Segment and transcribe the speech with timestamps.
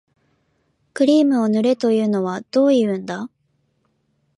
[0.95, 3.29] クリームを塗れというのはどういうんだ